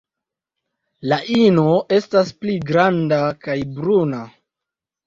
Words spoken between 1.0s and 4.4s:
La ino estas pli granda kaj bruna.